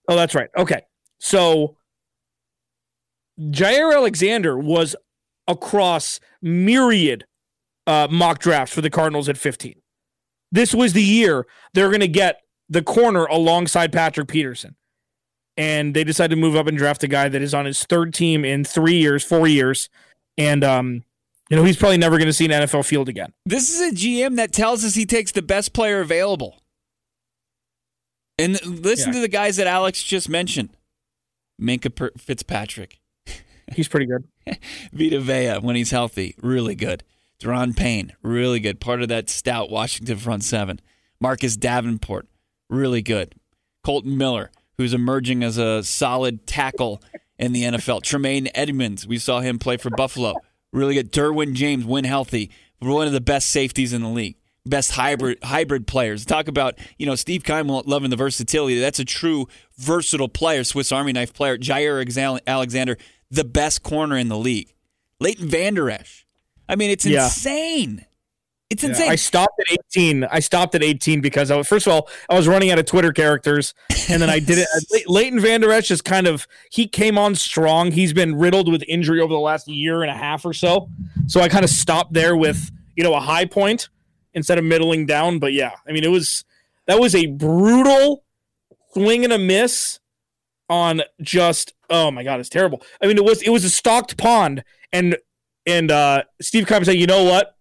[0.08, 0.50] Oh, that's right.
[0.56, 0.82] Okay.
[1.18, 1.76] So
[3.40, 4.94] Jaire Alexander was
[5.48, 7.24] across myriad
[7.86, 9.74] uh, mock drafts for the Cardinals at 15.
[10.52, 14.76] This was the year they're going to get the corner alongside Patrick Peterson.
[15.56, 18.12] And they decided to move up and draft a guy that is on his third
[18.12, 19.88] team in three years, four years.
[20.36, 21.04] And, um,
[21.48, 23.32] you know, he's probably never going to see an NFL field again.
[23.46, 26.60] This is a GM that tells us he takes the best player available.
[28.36, 29.14] And listen yeah.
[29.14, 30.70] to the guys that Alex just mentioned
[31.60, 32.98] Minkah Fitzpatrick,
[33.72, 34.28] He's pretty good.
[34.92, 37.02] Vita Vea, when he's healthy, really good.
[37.40, 38.80] Daron Payne, really good.
[38.80, 40.80] Part of that stout Washington front seven.
[41.20, 42.28] Marcus Davenport,
[42.74, 43.34] really good.
[43.82, 47.02] Kolton Miller, who's emerging as a solid tackle
[47.38, 48.02] in the NFL.
[48.02, 50.34] Tremaine Edmunds, we saw him play for Buffalo.
[50.72, 51.12] Really good.
[51.12, 54.36] Derwin James, when healthy, one of the best safeties in the league.
[54.66, 56.24] Best hybrid hybrid players.
[56.24, 58.80] Talk about, you know, Steve Keim loving the versatility.
[58.80, 61.58] That's a true versatile player, Swiss Army knife player.
[61.58, 62.96] Jaire Alexander,
[63.30, 64.72] the best corner in the league.
[65.20, 66.26] Leighton Vander Esch.
[66.66, 67.24] I mean, it's yeah.
[67.24, 68.06] insane.
[68.70, 69.10] It's yeah, insane.
[69.10, 70.24] I stopped at 18.
[70.24, 72.86] I stopped at 18 because I was, first of all, I was running out of
[72.86, 73.74] Twitter characters,
[74.08, 75.06] and then I did it.
[75.08, 77.92] Leighton Vander Esch is kind of he came on strong.
[77.92, 80.88] He's been riddled with injury over the last year and a half or so.
[81.26, 83.88] So I kind of stopped there with you know a high point
[84.32, 85.38] instead of middling down.
[85.38, 86.44] But yeah, I mean it was
[86.86, 88.24] that was a brutal
[88.92, 90.00] swing and a miss
[90.68, 92.82] on just oh my god, it's terrible.
[93.02, 95.16] I mean, it was it was a stocked pond, and
[95.66, 97.53] and uh, Steve Keim said, you know what?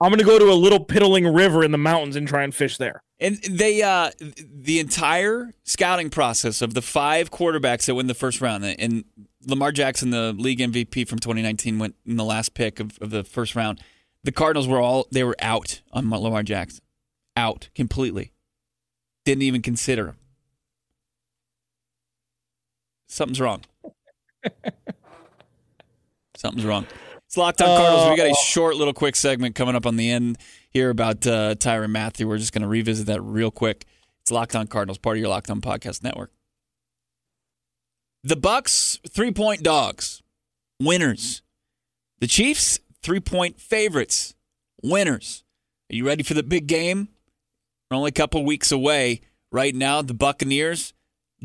[0.00, 2.54] I'm going to go to a little piddling river in the mountains and try and
[2.54, 3.02] fish there.
[3.20, 8.40] And they, uh, the entire scouting process of the five quarterbacks that win the first
[8.40, 9.04] round, and
[9.46, 13.24] Lamar Jackson, the league MVP from 2019, went in the last pick of, of the
[13.24, 13.80] first round.
[14.24, 16.82] The Cardinals were all they were out on Lamar Jackson,
[17.36, 18.32] out completely.
[19.24, 20.16] Didn't even consider him
[23.14, 23.62] something's wrong.
[26.36, 26.86] something's wrong.
[27.34, 28.10] It's Locked on Cardinals.
[28.10, 30.38] We got a uh, short little quick segment coming up on the end
[30.70, 32.28] here about uh, Tyrann Mathieu.
[32.28, 33.86] We're just going to revisit that real quick.
[34.22, 36.30] It's Locked on Cardinals, part of your Locked on Podcast Network.
[38.22, 40.22] The Bucks, three point dogs,
[40.80, 41.42] winners.
[42.20, 44.36] The Chiefs, three point favorites,
[44.80, 45.42] winners.
[45.90, 47.08] Are you ready for the big game?
[47.90, 49.22] We're only a couple weeks away.
[49.50, 50.94] Right now, the Buccaneers,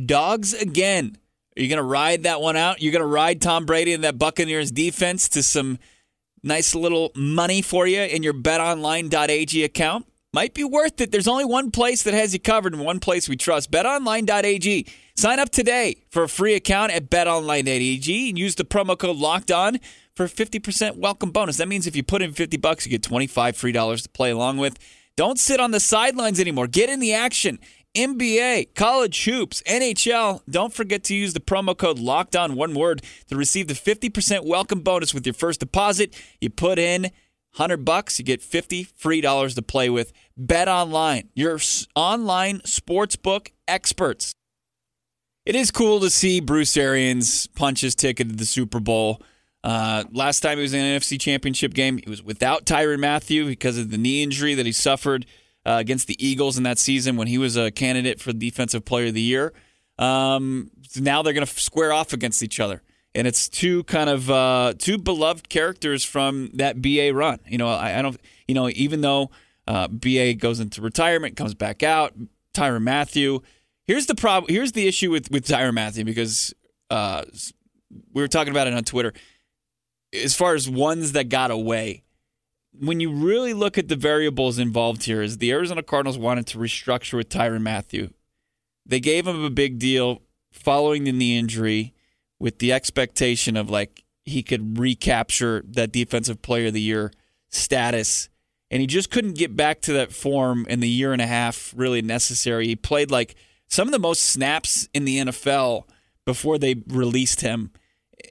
[0.05, 1.17] dogs again.
[1.59, 2.81] Are you going to ride that one out?
[2.81, 5.77] You're going to ride Tom Brady and that Buccaneers defense to some
[6.41, 10.07] nice little money for you in your betonline.ag account?
[10.31, 11.11] Might be worth it.
[11.11, 14.87] There's only one place that has you covered and one place we trust betonline.ag.
[15.17, 19.51] Sign up today for a free account at betonline.ag and use the promo code locked
[19.51, 19.79] on
[20.15, 21.57] for a 50% welcome bonus.
[21.57, 24.31] That means if you put in 50 bucks, you get 25 free dollars to play
[24.31, 24.77] along with.
[25.17, 26.67] Don't sit on the sidelines anymore.
[26.67, 27.59] Get in the action.
[27.95, 30.41] NBA, college hoops, NHL.
[30.49, 34.45] Don't forget to use the promo code locked on one word to receive the 50%
[34.45, 36.15] welcome bonus with your first deposit.
[36.39, 37.03] You put in
[37.55, 40.13] 100 bucks, you get 50 free dollars to play with.
[40.37, 41.59] Bet online, your
[41.95, 44.33] online sportsbook experts.
[45.45, 49.19] It is cool to see Bruce Arians punch his ticket to the Super Bowl.
[49.63, 53.47] Uh, last time he was in an NFC Championship game, he was without Tyrann Mathieu
[53.47, 55.25] because of the knee injury that he suffered
[55.69, 59.07] uh, against the Eagles in that season when he was a candidate for Defensive Player
[59.07, 59.53] of the Year.
[59.99, 62.81] Um, now they're going to square off against each other,
[63.13, 67.39] and it's two kind of uh, two beloved characters from that BA run.
[67.47, 69.29] You know, I, I don't, you know, even though
[69.67, 72.13] uh, BA goes into retirement, comes back out,
[72.55, 73.41] Tyrann Mathieu.
[73.85, 74.51] Here's the problem.
[74.51, 76.51] Here's the issue with with Tyrann Mathieu because
[76.89, 77.25] uh,
[78.11, 79.13] we were talking about it on Twitter.
[80.13, 82.01] As far as ones that got away,
[82.71, 86.57] when you really look at the variables involved here, is the Arizona Cardinals wanted to
[86.57, 88.09] restructure with Tyrann Mathieu.
[88.85, 91.93] They gave him a big deal following the knee injury
[92.39, 97.11] with the expectation of like he could recapture that defensive player of the year
[97.49, 98.29] status.
[98.71, 101.73] And he just couldn't get back to that form in the year and a half
[101.75, 102.67] really necessary.
[102.67, 103.35] He played like
[103.67, 105.83] some of the most snaps in the NFL
[106.25, 107.71] before they released him.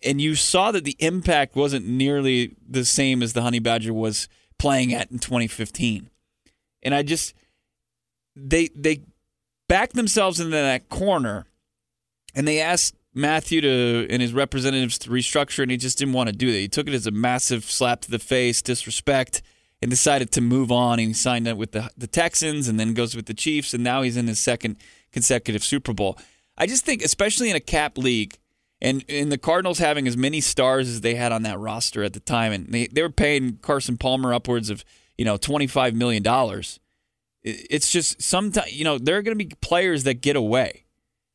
[0.02, 4.28] And you saw that the impact wasn't nearly the same as the Honey Badger was
[4.58, 6.10] playing at in 2015.
[6.82, 7.34] And I just
[8.36, 9.02] they they
[9.68, 11.46] backed themselves into that corner
[12.34, 16.28] and they asked Mathieu to and his representatives to restructure and he just didn't want
[16.28, 16.58] to do that.
[16.58, 19.42] He took it as a massive slap to the face, disrespect,
[19.82, 22.94] and decided to move on and he signed up with the the Texans and then
[22.94, 24.76] goes with the Chiefs and now he's in his second
[25.12, 26.18] consecutive Super Bowl.
[26.56, 28.38] I just think especially in a cap league
[28.80, 32.12] and in the Cardinals having as many stars as they had on that roster at
[32.12, 34.84] the time, and they, they were paying Carson Palmer upwards of
[35.16, 36.78] you know twenty five million dollars.
[37.42, 40.84] It's just sometimes you know there are going to be players that get away.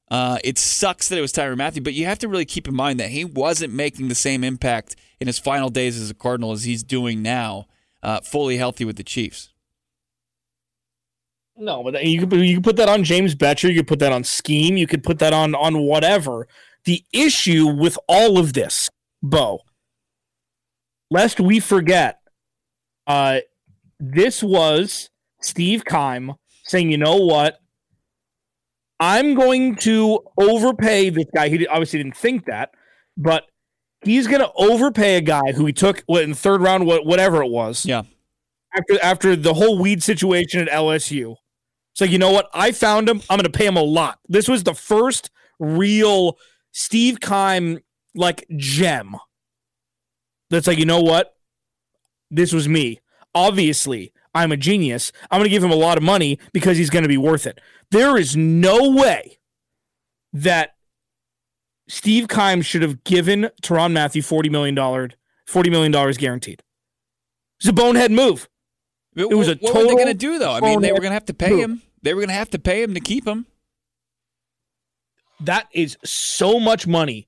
[0.09, 2.75] Uh, it sucks that it was Tyrann Mathieu, but you have to really keep in
[2.75, 6.51] mind that he wasn't making the same impact in his final days as a Cardinal
[6.51, 7.65] as he's doing now,
[8.03, 9.49] uh, fully healthy with the Chiefs.
[11.55, 13.69] No, but you could you could put that on James Bettcher.
[13.69, 14.75] You could put that on Scheme.
[14.75, 16.47] You could put that on on whatever.
[16.85, 18.89] The issue with all of this,
[19.21, 19.59] Bo,
[21.09, 22.19] lest we forget,
[23.07, 23.39] uh,
[23.99, 25.09] this was
[25.41, 27.59] Steve Keim saying, you know what?
[28.99, 31.49] I'm going to overpay this guy.
[31.49, 32.71] He obviously didn't think that,
[33.17, 33.45] but
[34.03, 37.43] he's going to overpay a guy who he took what, in the third round, whatever
[37.43, 37.85] it was.
[37.85, 38.03] Yeah.
[38.75, 41.35] After after the whole weed situation at LSU.
[41.93, 42.49] So you know what?
[42.53, 43.21] I found him.
[43.29, 44.19] I'm going to pay him a lot.
[44.27, 46.37] This was the first real
[46.73, 47.79] Steve Keim
[48.13, 49.15] like gem.
[50.49, 51.35] That's like, you know what?
[52.29, 52.99] This was me.
[53.33, 55.11] Obviously, I'm a genius.
[55.31, 57.47] I'm going to give him a lot of money because he's going to be worth
[57.47, 57.61] it.
[57.91, 59.37] There is no way
[60.33, 60.75] that
[61.87, 65.09] Steve Keim should have given Tyrann Mathieu $40 million, $40
[65.71, 66.63] million guaranteed.
[67.59, 68.49] It's a bonehead move.
[69.15, 69.73] It was a total.
[69.73, 70.51] what were they going to do though?
[70.51, 71.59] I mean, they were going to have to pay move.
[71.59, 71.81] him.
[72.01, 73.45] They were going to have to pay him to keep him.
[75.45, 77.27] That is so much money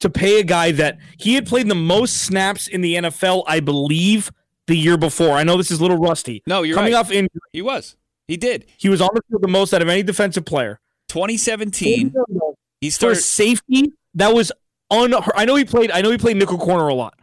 [0.00, 3.60] to pay a guy that he had played the most snaps in the NFL, I
[3.60, 4.32] believe,
[4.66, 5.36] the year before.
[5.36, 6.42] I know this is a little rusty.
[6.46, 6.98] No, you're coming right.
[6.98, 7.40] off injury.
[7.52, 7.96] He was.
[8.26, 8.66] He did.
[8.78, 10.80] He was on the field the most out of any defensive player.
[11.08, 12.14] 2017.
[12.80, 13.92] He started For safety.
[14.14, 14.50] That was
[14.90, 15.14] un.
[15.36, 15.90] I know he played.
[15.90, 17.18] I know he played nickel corner a lot,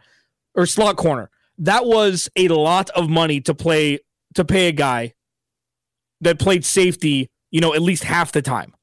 [0.54, 1.30] or slot corner.
[1.58, 3.98] That was a lot of money to play
[4.34, 5.12] to pay a guy
[6.22, 7.28] that played safety.
[7.50, 8.74] You know, at least half the time.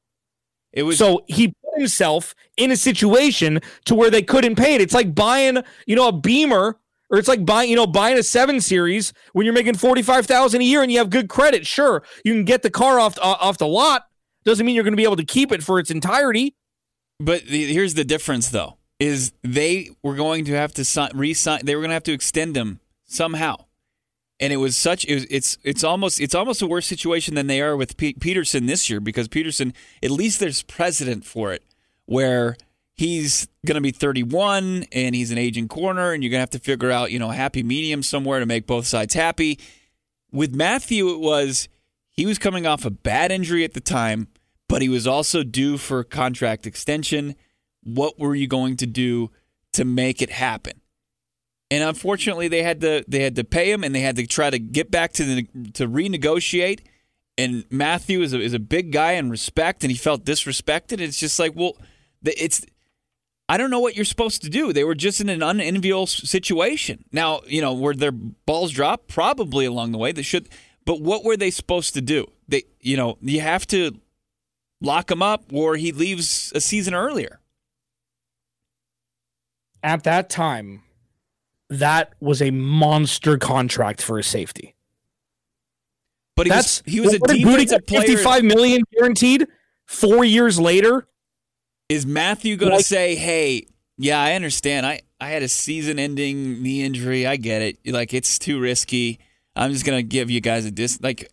[0.73, 4.82] It was so he put himself in a situation to where they couldn't pay it.
[4.82, 8.23] It's like buying, you know, a Beamer or it's like buying, you know, buying a
[8.23, 11.65] seven series when you're making forty five thousand a year and you have good credit.
[11.65, 14.08] Sure, you can get the car off uh, off the lot.
[14.43, 16.56] Doesn't mean you're going to be able to keep it for its entirety.
[17.19, 21.62] But the, here's the difference, though: is they were going to have to sign, re-sign.
[21.63, 23.56] They were going to have to extend him somehow,
[24.39, 25.06] and it was such.
[25.06, 28.13] It was, it's it's almost it's almost a worse situation than they are with P-
[28.13, 29.73] Peterson this year because Peterson,
[30.04, 31.63] at least there's precedent for it,
[32.06, 32.56] where
[32.93, 36.50] he's going to be 31 and he's an aging corner and you're going to have
[36.50, 39.60] to figure out, you know, a happy medium somewhere to make both sides happy.
[40.32, 41.69] With Mathieu it was
[42.12, 44.28] he was coming off a bad injury at the time,
[44.67, 47.36] but he was also due for contract extension.
[47.84, 49.32] What were you going to do
[49.73, 50.82] to make it happen?
[51.69, 54.49] And unfortunately, they had to they had to pay him and they had to try
[54.49, 56.82] to get back to the to renegotiate.
[57.38, 60.99] And Mathieu is a, is a big guy in respect, and he felt disrespected.
[60.99, 61.77] It's just like, well,
[62.23, 62.65] it's
[63.49, 64.73] I don't know what you're supposed to do.
[64.73, 67.06] They were just in an unenviable situation.
[67.12, 69.08] Now, you know, were their balls dropped?
[69.08, 70.11] Probably along the way.
[70.11, 70.49] They should,
[70.86, 72.28] but what were they supposed to do?
[72.47, 73.99] They, you know, you have to
[74.82, 77.39] lock him up, or he leaves a season earlier.
[79.82, 80.84] At that time,
[81.70, 84.76] that was a monster contract for a safety.
[86.36, 88.01] But he That's, was, he was a defensive player.
[88.01, 89.47] Fifty-five million guaranteed.
[89.86, 91.07] Four years later,
[91.89, 94.86] is Mathieu going like, to say, "Hey, Yeah, I understand.
[94.86, 97.26] I, I had a season ending knee injury.
[97.26, 97.80] I get it.
[97.86, 99.20] Like, it's too risky.
[99.55, 101.01] I'm just going to give you guys a dis.
[101.01, 101.32] Like,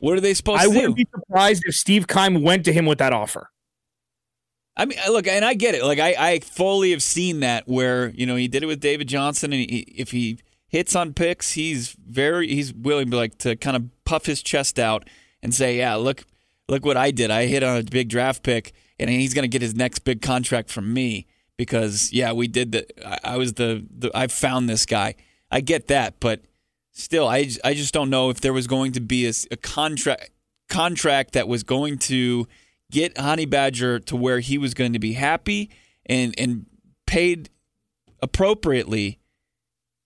[0.00, 0.74] what are they supposed I to do?
[0.74, 3.50] I wouldn't be surprised if Steve Keim went to him with that offer.
[4.78, 5.82] I mean, look, and I get it.
[5.82, 9.08] Like, I, I fully have seen that where, you know, he did it with David
[9.08, 13.56] Johnson, and he, if he hits on picks, he's very, he's willing to, like, to
[13.56, 15.08] kind of puff his chest out
[15.42, 16.24] and say, yeah, look,
[16.68, 17.30] look what I did.
[17.30, 20.22] I hit on a big draft pick, and he's going to get his next big
[20.22, 21.26] contract from me
[21.56, 25.16] because, yeah, we did the, I, I was the, the, I found this guy.
[25.50, 26.42] I get that, but
[26.92, 30.30] still, I, I just don't know if there was going to be a, a contract
[30.68, 32.46] contract that was going to
[32.90, 35.70] get Honey Badger to where he was going to be happy
[36.06, 36.66] and and
[37.06, 37.50] paid
[38.20, 39.18] appropriately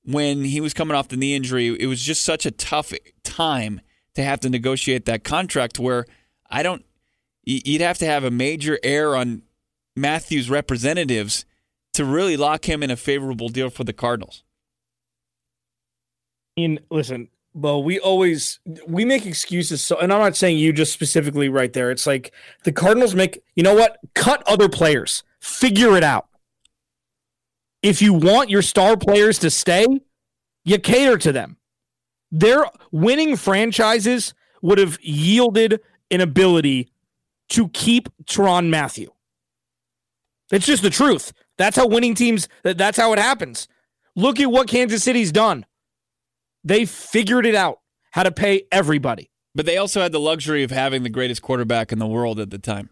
[0.04, 1.68] when he was coming off the knee injury.
[1.68, 3.80] It was just such a tough time
[4.14, 6.06] to have to negotiate that contract where
[6.50, 6.84] I don't
[7.44, 9.42] you'd have to have a major error on
[9.96, 11.44] Mathieu's representatives
[11.94, 14.44] to really lock him in a favorable deal for the Cardinals.
[16.56, 19.82] I mean, listen, well, we always we make excuses.
[19.82, 21.90] So, and I'm not saying you just specifically right there.
[21.90, 22.32] It's like
[22.64, 23.42] the Cardinals make.
[23.54, 23.98] You know what?
[24.14, 25.22] Cut other players.
[25.40, 26.28] Figure it out.
[27.82, 29.86] If you want your star players to stay,
[30.64, 31.56] you cater to them.
[32.30, 35.80] Their winning franchises would have yielded
[36.10, 36.90] an ability
[37.50, 39.10] to keep Tyrann Mathieu.
[40.50, 41.32] It's just the truth.
[41.58, 42.48] That's how winning teams.
[42.62, 43.68] That's how it happens.
[44.14, 45.66] Look at what Kansas City's done.
[46.64, 47.80] They figured it out
[48.12, 49.30] how to pay everybody.
[49.54, 52.50] But they also had the luxury of having the greatest quarterback in the world at
[52.50, 52.88] the time.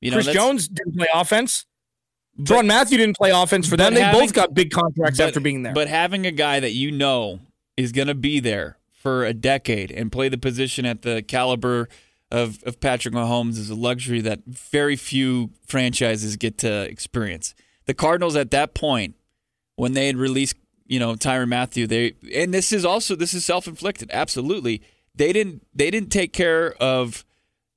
[0.00, 1.66] You know, Chris Jones didn't play offense.
[2.40, 3.94] Tyrann Mathieu didn't play offense for them.
[3.94, 5.72] They having, both got big contracts but, after being there.
[5.72, 7.40] But having a guy that you know
[7.76, 11.88] is going to be there for a decade and play the position at the caliber
[12.30, 17.54] of, of Patrick Mahomes is a luxury that very few franchises get to experience.
[17.86, 19.14] The Cardinals at that point,
[19.76, 21.86] when they had released you know Tyrann Mathieu.
[21.86, 24.10] They and this is also this is self inflicted.
[24.12, 24.82] Absolutely,
[25.14, 27.24] they didn't they didn't take care of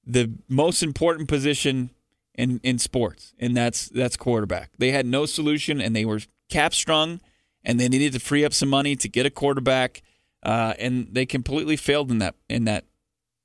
[0.05, 1.91] the most important position
[2.35, 4.71] in in sports, and that's that's quarterback.
[4.77, 7.21] They had no solution, and they were cap strung,
[7.63, 10.01] and they needed to free up some money to get a quarterback,
[10.43, 12.85] uh, and they completely failed in that in that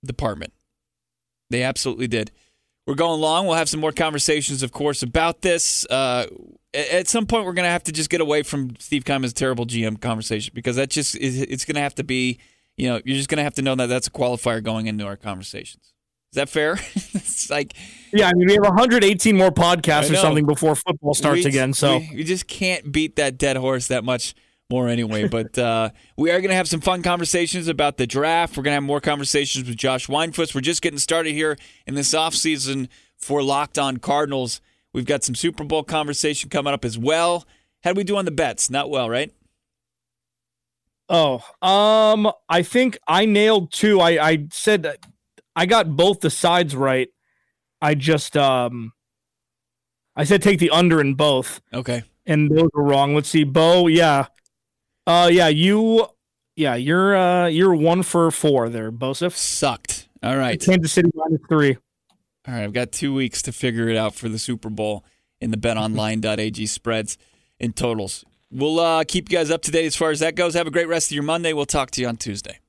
[0.04, 0.52] department.
[1.50, 2.30] They absolutely did.
[2.86, 3.46] We're going long.
[3.46, 5.86] We'll have some more conversations, of course, about this.
[5.86, 6.26] Uh,
[6.74, 9.64] at some point we're going to have to just get away from Steve Keim's terrible
[9.64, 12.38] GM conversation because that just is, it's going to have to be,
[12.76, 15.06] you know, you're just going to have to know that that's a qualifier going into
[15.06, 15.94] our conversations.
[16.32, 16.72] Is that fair?
[16.94, 17.74] it's like,
[18.12, 21.72] yeah, I mean, we have 118 more podcasts or something before football starts we, again.
[21.72, 24.34] So we, we, just can't beat that dead horse that much
[24.74, 25.28] more anyway.
[25.38, 28.56] but uh, we are going to have some fun conversations about the draft.
[28.56, 30.54] We're going to have more conversations with Josh Weinfuss.
[30.54, 31.56] We're just getting started here
[31.86, 34.60] in this offseason for Locked On Cardinals.
[34.92, 37.46] We've got some Super Bowl conversation coming up as well.
[37.82, 38.70] How do we do on the bets?
[38.70, 39.32] Not well, right?
[41.08, 44.00] Oh, um, I think I nailed two.
[44.00, 44.96] I I said
[45.54, 47.08] I got both the sides right.
[47.82, 48.92] I just um,
[50.16, 51.60] I said take the under in both.
[51.72, 52.04] Okay.
[52.26, 53.14] And those were wrong.
[53.14, 53.86] Let's see, Bo.
[53.86, 54.26] Yeah,
[55.06, 56.06] uh, yeah, you,
[56.56, 59.32] yeah, you're uh, you're one for four there, Bosif.
[59.32, 60.08] Sucked.
[60.22, 60.60] All right.
[60.60, 61.76] Kansas City minus three.
[62.46, 65.04] All right, I've got two weeks to figure it out for the Super Bowl
[65.40, 67.16] in the betonline.ag spreads
[67.58, 68.24] and totals.
[68.50, 70.54] We'll uh, keep you guys up to date as far as that goes.
[70.54, 71.52] Have a great rest of your Monday.
[71.52, 72.60] We'll talk to you on Tuesday.